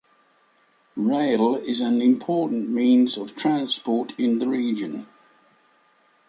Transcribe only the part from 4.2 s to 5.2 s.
the region.